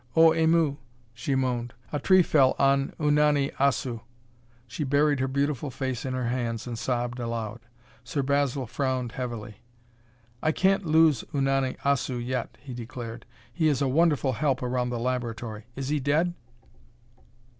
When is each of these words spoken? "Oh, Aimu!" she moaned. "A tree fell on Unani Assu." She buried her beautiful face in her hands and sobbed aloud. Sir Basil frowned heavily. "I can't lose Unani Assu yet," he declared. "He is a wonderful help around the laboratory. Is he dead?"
"Oh, 0.15 0.31
Aimu!" 0.31 0.77
she 1.13 1.35
moaned. 1.35 1.75
"A 1.93 1.99
tree 1.99 2.23
fell 2.23 2.55
on 2.57 2.91
Unani 2.99 3.51
Assu." 3.59 4.01
She 4.65 4.83
buried 4.83 5.19
her 5.19 5.27
beautiful 5.27 5.69
face 5.69 6.05
in 6.05 6.15
her 6.15 6.29
hands 6.29 6.65
and 6.65 6.75
sobbed 6.79 7.19
aloud. 7.19 7.59
Sir 8.03 8.23
Basil 8.23 8.65
frowned 8.65 9.11
heavily. 9.11 9.57
"I 10.41 10.53
can't 10.53 10.87
lose 10.87 11.23
Unani 11.35 11.77
Assu 11.85 12.17
yet," 12.17 12.57
he 12.61 12.73
declared. 12.73 13.27
"He 13.53 13.67
is 13.67 13.79
a 13.79 13.87
wonderful 13.87 14.33
help 14.33 14.63
around 14.63 14.89
the 14.89 14.97
laboratory. 14.97 15.67
Is 15.75 15.89
he 15.89 15.99
dead?" 15.99 16.33